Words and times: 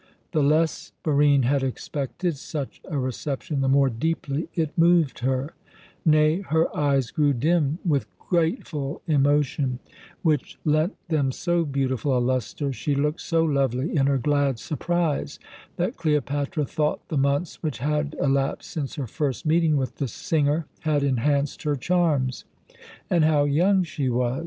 The 0.31 0.41
less 0.41 0.93
Barine 1.03 1.43
had 1.43 1.61
expected 1.61 2.35
such 2.35 2.81
a 2.89 2.97
reception 2.97 3.61
the 3.61 3.67
more 3.69 3.87
deeply 3.91 4.49
it 4.55 4.75
moved 4.75 5.19
her; 5.19 5.53
nay, 6.03 6.41
her 6.41 6.75
eyes 6.75 7.11
grew 7.11 7.33
dim 7.33 7.77
with 7.85 8.07
grateful 8.17 9.03
emotion, 9.05 9.77
which 10.23 10.57
lent 10.65 10.95
them 11.09 11.31
so 11.31 11.65
beautiful 11.65 12.17
a 12.17 12.17
lustre, 12.17 12.73
she 12.73 12.95
looked 12.95 13.21
so 13.21 13.43
lovely 13.43 13.95
in 13.95 14.07
her 14.07 14.17
glad 14.17 14.57
surprise, 14.57 15.37
that 15.75 15.97
Cleopatra 15.97 16.65
thought 16.65 17.07
the 17.09 17.15
months 17.15 17.61
which 17.61 17.77
had 17.77 18.15
elapsed 18.19 18.71
since 18.71 18.95
her 18.95 19.05
first 19.05 19.45
meeting 19.45 19.77
with 19.77 19.97
the 19.97 20.07
singer 20.07 20.65
had 20.79 21.03
enhanced 21.03 21.61
her 21.61 21.75
charms. 21.75 22.43
And 23.07 23.23
how 23.23 23.43
young 23.43 23.83
she 23.83 24.09
was! 24.09 24.39